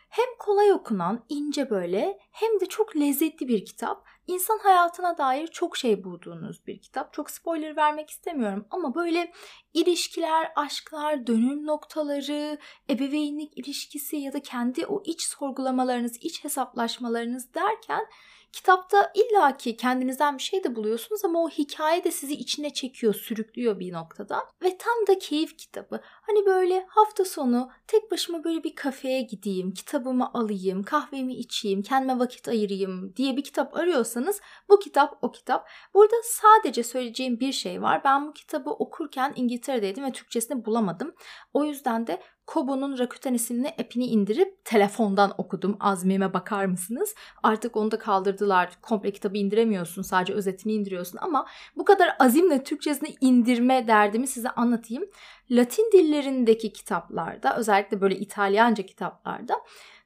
Hem 0.09 0.37
kolay 0.39 0.71
okunan, 0.71 1.25
ince 1.29 1.69
böyle 1.69 2.19
hem 2.31 2.59
de 2.59 2.65
çok 2.65 2.95
lezzetli 2.95 3.47
bir 3.47 3.65
kitap. 3.65 4.07
İnsan 4.27 4.57
hayatına 4.57 5.17
dair 5.17 5.47
çok 5.47 5.77
şey 5.77 6.03
bulduğunuz 6.03 6.67
bir 6.67 6.81
kitap. 6.81 7.13
Çok 7.13 7.31
spoiler 7.31 7.75
vermek 7.75 8.09
istemiyorum 8.09 8.67
ama 8.71 8.95
böyle 8.95 9.33
ilişkiler, 9.73 10.51
aşklar, 10.55 11.27
dönüm 11.27 11.65
noktaları, 11.65 12.57
ebeveynlik 12.89 13.57
ilişkisi 13.57 14.15
ya 14.15 14.33
da 14.33 14.41
kendi 14.41 14.85
o 14.85 15.03
iç 15.05 15.21
sorgulamalarınız, 15.21 16.17
iç 16.21 16.43
hesaplaşmalarınız 16.43 17.53
derken 17.53 18.07
Kitapta 18.51 19.11
illaki 19.15 19.77
kendinizden 19.77 20.37
bir 20.37 20.43
şey 20.43 20.63
de 20.63 20.75
buluyorsunuz 20.75 21.25
ama 21.25 21.43
o 21.43 21.49
hikaye 21.49 22.03
de 22.03 22.11
sizi 22.11 22.33
içine 22.33 22.73
çekiyor, 22.73 23.13
sürüklüyor 23.13 23.79
bir 23.79 23.93
noktada. 23.93 24.43
Ve 24.63 24.77
tam 24.77 25.07
da 25.07 25.19
keyif 25.19 25.57
kitabı. 25.57 26.01
Hani 26.03 26.45
böyle 26.45 26.85
hafta 26.89 27.25
sonu 27.25 27.69
tek 27.87 28.11
başıma 28.11 28.43
böyle 28.43 28.63
bir 28.63 28.75
kafeye 28.75 29.21
gideyim, 29.21 29.73
kitabımı 29.73 30.33
alayım, 30.33 30.83
kahvemi 30.83 31.35
içeyim, 31.35 31.81
kendime 31.81 32.19
vakit 32.19 32.47
ayırayım 32.47 33.15
diye 33.15 33.37
bir 33.37 33.43
kitap 33.43 33.77
arıyorsanız 33.77 34.41
bu 34.69 34.79
kitap 34.79 35.17
o 35.21 35.31
kitap. 35.31 35.69
Burada 35.93 36.15
sadece 36.23 36.83
söyleyeceğim 36.83 37.39
bir 37.39 37.51
şey 37.51 37.81
var. 37.81 38.01
Ben 38.03 38.27
bu 38.27 38.33
kitabı 38.33 38.69
okurken 38.69 39.33
İngiltere'deydim 39.35 40.03
ve 40.03 40.11
Türkçesini 40.11 40.65
bulamadım. 40.65 41.15
O 41.53 41.65
yüzden 41.65 42.07
de 42.07 42.21
Kobo'nun 42.47 42.97
Rakuten 42.97 43.33
isimli 43.33 43.67
app'ini 43.67 44.05
indirip 44.05 44.65
telefondan 44.65 45.33
okudum. 45.37 45.77
Azmime 45.79 46.33
bakar 46.33 46.65
mısınız? 46.65 47.15
Artık 47.43 47.77
onu 47.77 47.91
da 47.91 47.99
kaldırdılar. 47.99 48.69
Komple 48.81 49.11
kitabı 49.11 49.37
indiremiyorsun. 49.37 50.01
Sadece 50.01 50.33
özetini 50.33 50.73
indiriyorsun 50.73 51.19
ama 51.21 51.45
bu 51.75 51.85
kadar 51.85 52.15
azimle 52.19 52.63
Türkçesini 52.63 53.15
indirme 53.21 53.87
derdimi 53.87 54.27
size 54.27 54.49
anlatayım. 54.49 55.03
Latin 55.51 55.91
dillerindeki 55.93 56.73
kitaplarda 56.73 57.57
özellikle 57.57 58.01
böyle 58.01 58.15
İtalyanca 58.15 58.85
kitaplarda 58.85 59.55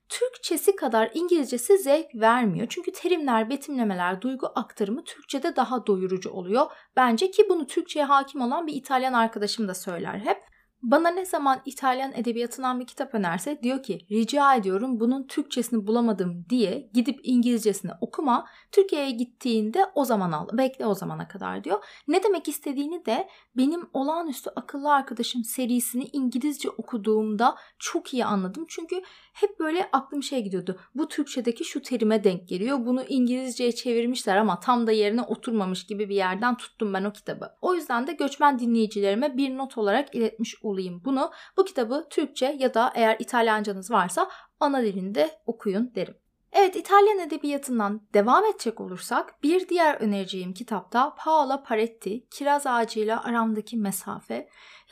Türkçesi 0.10 0.76
kadar 0.76 1.12
İngilizcesi 1.14 1.78
zevk 1.78 2.16
vermiyor. 2.16 2.68
Çünkü 2.70 2.92
terimler, 2.92 3.50
betimlemeler, 3.50 4.22
duygu 4.22 4.48
aktarımı 4.56 5.04
Türkçede 5.04 5.56
daha 5.56 5.88
doyurucu 5.88 6.30
oluyor. 6.30 6.66
Bence 6.96 7.32
ki 7.32 7.46
bunu 7.50 7.68
Türkçeye 7.68 8.06
hakim 8.06 8.42
olan 8.42 8.68
bir 8.68 8.74
İtalyan 8.74 9.14
arkadaşım 9.14 9.68
da 9.68 9.74
söyler 9.74 10.20
hep. 10.20 10.51
Bana 10.84 11.10
ne 11.10 11.26
zaman 11.26 11.62
İtalyan 11.66 12.12
edebiyatından 12.16 12.80
bir 12.80 12.88
kitap 12.88 13.16
önerse 13.16 13.64
diyor 13.64 13.84
ki 13.84 14.00
rica 14.12 14.56
ediyorum 14.56 15.00
bunun 15.00 15.28
Türkçesini 15.28 15.88
bulamadım 15.88 16.46
diye 16.50 16.90
gidip 16.94 17.20
İngilizcesini 17.24 17.92
okuma. 18.02 18.46
Türkiye'ye 18.72 19.12
gittiğinde 19.12 19.86
o 19.96 20.06
zaman 20.06 20.32
al. 20.32 20.48
Bekle 20.54 20.86
o 20.86 20.96
zamana 20.96 21.28
kadar 21.28 21.64
diyor. 21.64 21.84
Ne 22.08 22.24
demek 22.24 22.48
istediğini 22.48 23.06
de 23.06 23.28
benim 23.58 23.90
olağanüstü 23.94 24.50
akıllı 24.56 24.94
arkadaşım 24.94 25.44
serisini 25.44 26.04
İngilizce 26.14 26.70
okuduğumda 26.70 27.56
çok 27.80 28.14
iyi 28.14 28.26
anladım. 28.26 28.66
Çünkü 28.68 29.02
hep 29.34 29.60
böyle 29.60 29.90
aklım 29.94 30.24
şey 30.24 30.44
gidiyordu. 30.44 30.80
Bu 30.96 31.08
Türkçedeki 31.08 31.64
şu 31.66 31.82
terime 31.82 32.24
denk 32.24 32.48
geliyor. 32.48 32.86
Bunu 32.86 33.04
İngilizceye 33.04 33.72
çevirmişler 33.72 34.38
ama 34.38 34.60
tam 34.60 34.88
da 34.88 34.92
yerine 34.92 35.22
oturmamış 35.22 35.86
gibi 35.86 36.10
bir 36.10 36.16
yerden 36.16 36.58
tuttum 36.58 36.94
ben 36.94 37.04
o 37.04 37.14
kitabı. 37.14 37.52
O 37.62 37.76
yüzden 37.76 38.08
de 38.08 38.14
göçmen 38.14 38.60
dinleyicilerime 38.60 39.38
bir 39.38 39.58
not 39.58 39.78
olarak 39.78 40.16
iletmiş 40.16 40.56
olayım 40.64 41.02
bunu. 41.06 41.32
Bu 41.58 41.66
kitabı 41.66 42.08
Türkçe 42.10 42.56
ya 42.60 42.74
da 42.74 42.92
eğer 42.96 43.16
İtalyancanız 43.20 43.92
varsa 43.92 44.30
ana 44.60 44.84
dilinde 44.84 45.30
okuyun 45.46 45.96
derim. 45.96 46.16
Evet 46.54 46.76
İtalyan 46.76 47.20
edebiyatından 47.20 48.02
devam 48.14 48.46
edecek 48.46 48.82
olursak 48.82 49.44
bir 49.44 49.70
diğer 49.70 49.96
önereceğim 49.96 50.54
kitapta 50.54 51.16
Paola 51.16 51.64
Paretti 51.64 52.28
Kiraz 52.32 52.68
Ağacıyla 52.68 53.24
Aramdaki 53.24 53.78
Mesafe. 53.78 54.34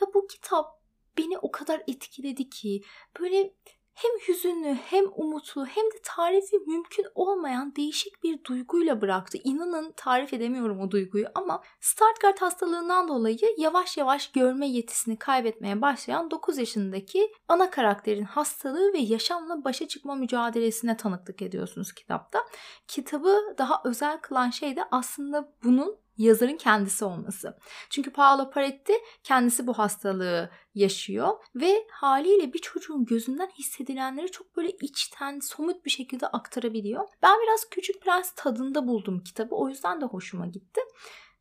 Ya 0.00 0.06
bu 0.14 0.26
kitap 0.26 0.80
beni 1.18 1.38
o 1.38 1.50
kadar 1.50 1.82
etkiledi 1.86 2.50
ki 2.50 2.82
böyle 3.20 3.54
hem 3.94 4.10
hüzünlü 4.28 4.74
hem 4.74 5.04
umutlu 5.14 5.66
hem 5.66 5.84
de 5.84 6.00
tarifi 6.02 6.58
mümkün 6.66 7.06
olmayan 7.14 7.76
değişik 7.76 8.22
bir 8.22 8.44
duyguyla 8.44 9.00
bıraktı. 9.00 9.38
İnanın 9.44 9.92
tarif 9.96 10.32
edemiyorum 10.32 10.80
o 10.80 10.90
duyguyu 10.90 11.26
ama 11.34 11.62
Stargardt 11.80 12.42
hastalığından 12.42 13.08
dolayı 13.08 13.38
yavaş 13.58 13.96
yavaş 13.96 14.32
görme 14.32 14.68
yetisini 14.68 15.18
kaybetmeye 15.18 15.80
başlayan 15.80 16.30
9 16.30 16.58
yaşındaki 16.58 17.32
ana 17.48 17.70
karakterin 17.70 18.24
hastalığı 18.24 18.92
ve 18.92 18.98
yaşamla 18.98 19.64
başa 19.64 19.88
çıkma 19.88 20.14
mücadelesine 20.14 20.96
tanıklık 20.96 21.42
ediyorsunuz 21.42 21.92
kitapta. 21.92 22.46
Kitabı 22.88 23.54
daha 23.58 23.82
özel 23.84 24.18
kılan 24.18 24.50
şey 24.50 24.76
de 24.76 24.84
aslında 24.90 25.52
bunun 25.64 25.96
yazarın 26.20 26.56
kendisi 26.56 27.04
olması. 27.04 27.58
Çünkü 27.90 28.12
Paolo 28.12 28.50
Paretti 28.50 28.92
kendisi 29.24 29.66
bu 29.66 29.78
hastalığı 29.78 30.50
yaşıyor 30.74 31.28
ve 31.54 31.86
haliyle 31.90 32.52
bir 32.52 32.58
çocuğun 32.58 33.04
gözünden 33.04 33.50
hissedilenleri 33.58 34.30
çok 34.30 34.56
böyle 34.56 34.70
içten, 34.70 35.40
somut 35.40 35.84
bir 35.84 35.90
şekilde 35.90 36.26
aktarabiliyor. 36.26 37.08
Ben 37.22 37.36
biraz 37.42 37.68
Küçük 37.70 38.02
Prens 38.02 38.32
tadında 38.36 38.86
buldum 38.86 39.20
kitabı. 39.20 39.54
O 39.54 39.68
yüzden 39.68 40.00
de 40.00 40.04
hoşuma 40.04 40.46
gitti. 40.46 40.80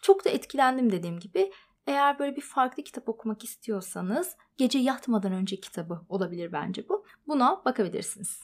Çok 0.01 0.25
da 0.25 0.29
etkilendim 0.29 0.91
dediğim 0.91 1.19
gibi. 1.19 1.51
Eğer 1.87 2.19
böyle 2.19 2.35
bir 2.35 2.41
farklı 2.41 2.83
kitap 2.83 3.09
okumak 3.09 3.43
istiyorsanız 3.43 4.35
gece 4.57 4.79
yatmadan 4.79 5.31
önce 5.31 5.59
kitabı 5.59 6.01
olabilir 6.09 6.51
bence 6.51 6.89
bu. 6.89 7.05
Buna 7.27 7.65
bakabilirsiniz. 7.65 8.43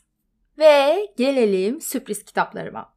Ve 0.58 1.08
gelelim 1.18 1.82
sürpriz 1.82 2.26
kitaplarıma. 2.26 2.96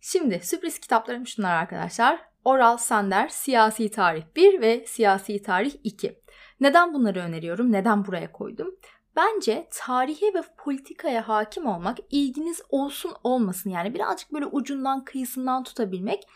Şimdi 0.00 0.40
sürpriz 0.42 0.78
kitaplarım 0.78 1.26
şunlar 1.26 1.54
arkadaşlar. 1.54 2.29
Oral 2.44 2.76
Sander 2.76 3.28
Siyasi 3.28 3.90
Tarih 3.90 4.22
1 4.36 4.60
ve 4.60 4.84
Siyasi 4.86 5.42
Tarih 5.42 5.74
2. 5.84 6.22
Neden 6.60 6.94
bunları 6.94 7.20
öneriyorum? 7.20 7.72
Neden 7.72 8.06
buraya 8.06 8.32
koydum? 8.32 8.76
Bence 9.16 9.68
tarihe 9.72 10.34
ve 10.34 10.42
politikaya 10.58 11.28
hakim 11.28 11.66
olmak 11.66 11.98
ilginiz 12.10 12.62
olsun 12.68 13.12
olmasın 13.24 13.70
yani 13.70 13.94
birazcık 13.94 14.32
böyle 14.32 14.46
ucundan 14.46 15.04
kıyısından 15.04 15.64
tutabilmek 15.64 16.26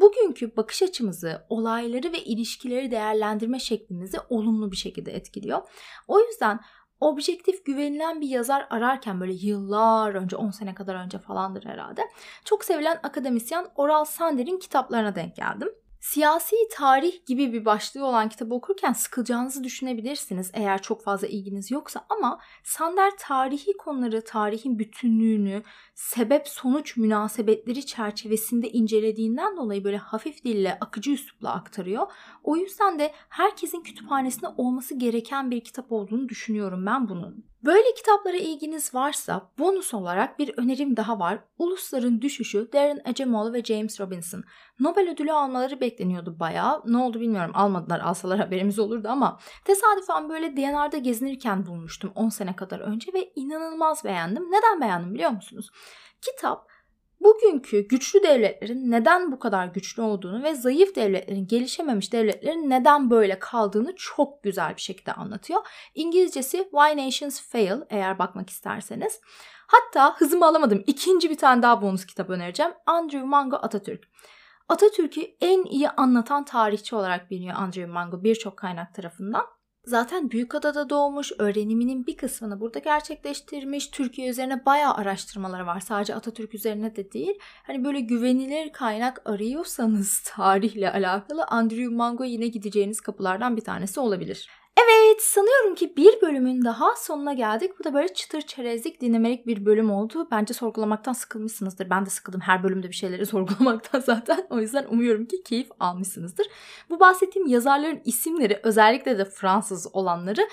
bugünkü 0.00 0.56
bakış 0.56 0.82
açımızı, 0.82 1.46
olayları 1.48 2.12
ve 2.12 2.24
ilişkileri 2.24 2.90
değerlendirme 2.90 3.58
şeklimizi 3.58 4.18
olumlu 4.28 4.72
bir 4.72 4.76
şekilde 4.76 5.12
etkiliyor. 5.12 5.62
O 6.08 6.20
yüzden 6.20 6.60
objektif 7.02 7.64
güvenilen 7.64 8.20
bir 8.20 8.28
yazar 8.28 8.66
ararken 8.70 9.20
böyle 9.20 9.32
yıllar 9.32 10.14
önce 10.14 10.36
10 10.36 10.50
sene 10.50 10.74
kadar 10.74 10.94
önce 10.94 11.18
falandır 11.18 11.64
herhalde. 11.64 12.02
Çok 12.44 12.64
sevilen 12.64 13.00
akademisyen 13.02 13.66
Oral 13.76 14.04
Sander'in 14.04 14.58
kitaplarına 14.58 15.14
denk 15.14 15.36
geldim. 15.36 15.68
Siyasi 16.02 16.56
tarih 16.72 17.26
gibi 17.26 17.52
bir 17.52 17.64
başlığı 17.64 18.04
olan 18.04 18.28
kitabı 18.28 18.54
okurken 18.54 18.92
sıkılacağınızı 18.92 19.64
düşünebilirsiniz 19.64 20.50
eğer 20.54 20.82
çok 20.82 21.04
fazla 21.04 21.26
ilginiz 21.26 21.70
yoksa 21.70 22.06
ama 22.08 22.40
Sander 22.64 23.12
tarihi 23.18 23.76
konuları, 23.76 24.24
tarihin 24.24 24.78
bütünlüğünü, 24.78 25.62
sebep 25.94 26.48
sonuç 26.48 26.96
münasebetleri 26.96 27.86
çerçevesinde 27.86 28.70
incelediğinden 28.70 29.56
dolayı 29.56 29.84
böyle 29.84 29.96
hafif 29.96 30.44
dille, 30.44 30.78
akıcı 30.80 31.10
üslupla 31.10 31.52
aktarıyor. 31.52 32.06
O 32.42 32.56
yüzden 32.56 32.98
de 32.98 33.12
herkesin 33.28 33.82
kütüphanesinde 33.82 34.48
olması 34.56 34.94
gereken 34.94 35.50
bir 35.50 35.64
kitap 35.64 35.92
olduğunu 35.92 36.28
düşünüyorum 36.28 36.86
ben 36.86 37.08
bunun. 37.08 37.51
Böyle 37.64 37.94
kitaplara 37.94 38.36
ilginiz 38.36 38.94
varsa 38.94 39.50
bonus 39.58 39.94
olarak 39.94 40.38
bir 40.38 40.58
önerim 40.58 40.96
daha 40.96 41.18
var. 41.18 41.38
Ulusların 41.58 42.20
Düşüşü 42.20 42.72
Darren 42.72 43.00
Acemoglu 43.04 43.52
ve 43.52 43.64
James 43.64 44.00
Robinson. 44.00 44.44
Nobel 44.80 45.10
ödülü 45.10 45.32
almaları 45.32 45.80
bekleniyordu 45.80 46.40
bayağı. 46.40 46.82
Ne 46.86 46.98
oldu 46.98 47.20
bilmiyorum 47.20 47.52
almadılar 47.54 48.00
alsalar 48.00 48.38
haberimiz 48.38 48.78
olurdu 48.78 49.08
ama 49.08 49.38
tesadüfen 49.64 50.28
böyle 50.28 50.56
DNR'da 50.56 50.98
gezinirken 50.98 51.66
bulmuştum 51.66 52.12
10 52.14 52.28
sene 52.28 52.56
kadar 52.56 52.80
önce 52.80 53.12
ve 53.12 53.32
inanılmaz 53.34 54.04
beğendim. 54.04 54.44
Neden 54.50 54.80
beğendim 54.80 55.14
biliyor 55.14 55.30
musunuz? 55.30 55.70
Kitap 56.20 56.71
bugünkü 57.24 57.88
güçlü 57.88 58.22
devletlerin 58.22 58.90
neden 58.90 59.32
bu 59.32 59.38
kadar 59.38 59.66
güçlü 59.66 60.02
olduğunu 60.02 60.42
ve 60.42 60.54
zayıf 60.54 60.94
devletlerin, 60.96 61.46
gelişememiş 61.46 62.12
devletlerin 62.12 62.70
neden 62.70 63.10
böyle 63.10 63.38
kaldığını 63.38 63.94
çok 63.96 64.42
güzel 64.42 64.76
bir 64.76 64.80
şekilde 64.80 65.12
anlatıyor. 65.12 65.60
İngilizcesi 65.94 66.68
Why 66.70 67.06
Nations 67.06 67.40
Fail 67.40 67.80
eğer 67.90 68.18
bakmak 68.18 68.50
isterseniz. 68.50 69.20
Hatta 69.66 70.16
hızımı 70.16 70.46
alamadım. 70.46 70.84
İkinci 70.86 71.30
bir 71.30 71.38
tane 71.38 71.62
daha 71.62 71.82
bonus 71.82 72.06
kitap 72.06 72.30
önereceğim. 72.30 72.72
Andrew 72.86 73.26
Mango 73.26 73.56
Atatürk. 73.56 74.04
Atatürk'ü 74.68 75.20
en 75.40 75.64
iyi 75.64 75.90
anlatan 75.90 76.44
tarihçi 76.44 76.96
olarak 76.96 77.30
biliniyor 77.30 77.56
Andrew 77.56 77.86
Mango 77.86 78.24
birçok 78.24 78.56
kaynak 78.56 78.94
tarafından. 78.94 79.46
Zaten 79.86 80.30
Büyükada'da 80.30 80.90
doğmuş, 80.90 81.32
öğreniminin 81.38 82.06
bir 82.06 82.16
kısmını 82.16 82.60
burada 82.60 82.78
gerçekleştirmiş. 82.78 83.86
Türkiye 83.86 84.30
üzerine 84.30 84.66
bayağı 84.66 84.94
araştırmaları 84.94 85.66
var. 85.66 85.80
Sadece 85.80 86.14
Atatürk 86.14 86.54
üzerine 86.54 86.96
de 86.96 87.12
değil. 87.12 87.38
Hani 87.62 87.84
böyle 87.84 88.00
güvenilir 88.00 88.72
kaynak 88.72 89.22
arıyorsanız 89.24 90.22
tarihle 90.26 90.92
alakalı 90.92 91.44
Andrew 91.44 91.88
Mango 91.88 92.24
yine 92.24 92.46
gideceğiniz 92.46 93.00
kapılardan 93.00 93.56
bir 93.56 93.64
tanesi 93.64 94.00
olabilir. 94.00 94.48
Evet 94.76 95.22
sanıyorum 95.22 95.74
ki 95.74 95.96
bir 95.96 96.20
bölümün 96.20 96.64
daha 96.64 96.96
sonuna 96.96 97.32
geldik. 97.32 97.72
Bu 97.78 97.84
da 97.84 97.94
böyle 97.94 98.14
çıtır 98.14 98.40
çerezlik 98.40 99.00
dinlemelik 99.00 99.46
bir 99.46 99.66
bölüm 99.66 99.90
oldu. 99.90 100.28
Bence 100.30 100.54
sorgulamaktan 100.54 101.12
sıkılmışsınızdır. 101.12 101.90
Ben 101.90 102.06
de 102.06 102.10
sıkıldım 102.10 102.40
her 102.40 102.62
bölümde 102.62 102.88
bir 102.88 102.94
şeyleri 102.94 103.26
sorgulamaktan 103.36 104.00
zaten. 104.00 104.46
O 104.50 104.60
yüzden 104.60 104.86
umuyorum 104.90 105.26
ki 105.26 105.42
keyif 105.42 105.68
almışsınızdır. 105.80 106.46
Bu 106.90 107.00
bahsettiğim 107.00 107.48
yazarların 107.48 108.02
isimleri 108.04 108.60
özellikle 108.62 109.18
de 109.18 109.24
Fransız 109.24 109.88
olanları 109.92 110.48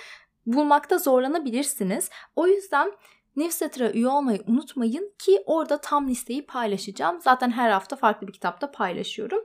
bulmakta 0.46 0.98
zorlanabilirsiniz. 0.98 2.10
O 2.36 2.48
yüzden 2.48 2.92
Newsletter'a 3.36 3.92
üye 3.92 4.08
olmayı 4.08 4.44
unutmayın 4.48 5.14
ki 5.20 5.44
orada 5.46 5.82
tam 5.82 6.08
listeyi 6.08 6.46
paylaşacağım. 6.46 7.22
Zaten 7.22 7.52
her 7.52 7.70
hafta 7.70 7.96
farklı 7.96 8.28
bir 8.28 8.34
kitapta 8.34 8.72
paylaşıyorum. 8.72 9.40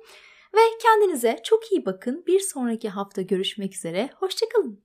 Ve 0.54 0.60
kendinize 0.82 1.40
çok 1.44 1.72
iyi 1.72 1.86
bakın. 1.86 2.24
Bir 2.26 2.40
sonraki 2.40 2.88
hafta 2.88 3.22
görüşmek 3.22 3.74
üzere. 3.74 4.10
Hoşçakalın. 4.14 4.84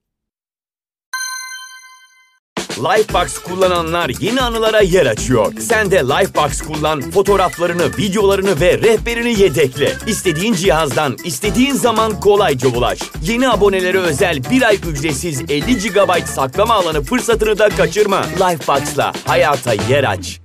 Lifebox 2.78 3.38
kullananlar 3.38 4.10
yeni 4.20 4.40
anılara 4.40 4.80
yer 4.80 5.06
açıyor. 5.06 5.52
Sen 5.60 5.90
de 5.90 5.96
Lifebox 5.96 6.62
kullan, 6.62 7.00
fotoğraflarını, 7.00 7.86
videolarını 7.98 8.60
ve 8.60 8.78
rehberini 8.78 9.40
yedekle. 9.40 9.92
İstediğin 10.06 10.54
cihazdan, 10.54 11.16
istediğin 11.24 11.74
zaman 11.74 12.20
kolayca 12.20 12.68
ulaş. 12.68 12.98
Yeni 13.22 13.48
abonelere 13.48 13.98
özel 13.98 14.38
bir 14.50 14.62
ay 14.62 14.78
ücretsiz 14.90 15.40
50 15.50 15.78
GB 15.78 16.24
saklama 16.26 16.74
alanı 16.74 17.02
fırsatını 17.02 17.58
da 17.58 17.68
kaçırma. 17.68 18.22
Lifebox'la 18.22 19.12
hayata 19.26 19.74
yer 19.74 20.04
aç. 20.04 20.40